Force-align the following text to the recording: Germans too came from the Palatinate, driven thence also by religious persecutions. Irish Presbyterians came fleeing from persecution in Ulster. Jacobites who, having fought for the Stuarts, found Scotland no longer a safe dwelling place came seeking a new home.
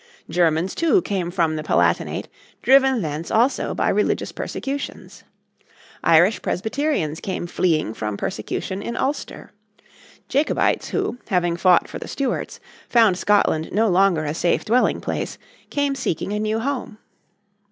Germans 0.31 0.73
too 0.73 1.03
came 1.03 1.29
from 1.29 1.55
the 1.57 1.63
Palatinate, 1.63 2.27
driven 2.63 3.03
thence 3.03 3.29
also 3.29 3.75
by 3.75 3.87
religious 3.89 4.31
persecutions. 4.31 5.23
Irish 6.03 6.41
Presbyterians 6.41 7.19
came 7.19 7.45
fleeing 7.45 7.93
from 7.93 8.17
persecution 8.17 8.81
in 8.81 8.97
Ulster. 8.97 9.51
Jacobites 10.27 10.87
who, 10.89 11.19
having 11.27 11.55
fought 11.55 11.87
for 11.87 11.99
the 11.99 12.07
Stuarts, 12.07 12.59
found 12.89 13.15
Scotland 13.15 13.69
no 13.71 13.89
longer 13.89 14.25
a 14.25 14.33
safe 14.33 14.65
dwelling 14.65 15.01
place 15.01 15.37
came 15.69 15.93
seeking 15.93 16.33
a 16.33 16.39
new 16.39 16.59
home. 16.59 16.97